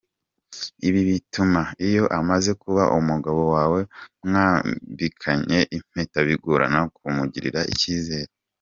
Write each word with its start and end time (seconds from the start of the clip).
Ibi 0.87 1.01
bituma 1.09 1.61
iyo 1.87 2.03
amaze 2.19 2.51
kuba 2.61 2.83
umugabo 2.99 3.41
wawe 3.55 3.79
mwambikanye 4.27 5.59
impeta 5.75 6.19
bigorana 6.27 6.79
kumugirira 6.95 7.61
icyizere. 7.73 8.31